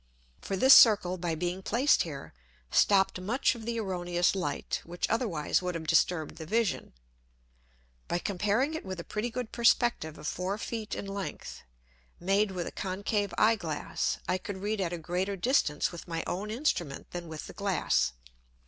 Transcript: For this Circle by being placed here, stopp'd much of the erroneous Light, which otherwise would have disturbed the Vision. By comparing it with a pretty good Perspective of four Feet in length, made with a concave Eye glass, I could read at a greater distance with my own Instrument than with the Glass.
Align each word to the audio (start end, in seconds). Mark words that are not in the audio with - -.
For 0.41 0.57
this 0.57 0.73
Circle 0.73 1.19
by 1.19 1.35
being 1.35 1.61
placed 1.61 2.01
here, 2.01 2.33
stopp'd 2.71 3.21
much 3.21 3.53
of 3.53 3.67
the 3.67 3.79
erroneous 3.79 4.33
Light, 4.33 4.81
which 4.83 5.07
otherwise 5.11 5.61
would 5.61 5.75
have 5.75 5.85
disturbed 5.85 6.37
the 6.37 6.45
Vision. 6.47 6.93
By 8.07 8.17
comparing 8.17 8.73
it 8.73 8.83
with 8.83 8.99
a 8.99 9.03
pretty 9.03 9.29
good 9.29 9.51
Perspective 9.51 10.17
of 10.17 10.25
four 10.25 10.57
Feet 10.57 10.95
in 10.95 11.05
length, 11.05 11.61
made 12.19 12.49
with 12.49 12.65
a 12.65 12.71
concave 12.71 13.31
Eye 13.37 13.55
glass, 13.55 14.17
I 14.27 14.39
could 14.39 14.57
read 14.57 14.81
at 14.81 14.91
a 14.91 14.97
greater 14.97 15.35
distance 15.35 15.91
with 15.91 16.07
my 16.07 16.23
own 16.25 16.49
Instrument 16.49 17.11
than 17.11 17.27
with 17.27 17.45
the 17.45 17.53
Glass. 17.53 18.13